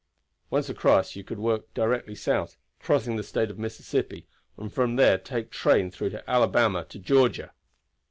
[0.49, 4.25] Once across you could work directly south, crossing into the State of Mississippi,
[4.57, 7.51] and from there take train through Alabama to Georgia.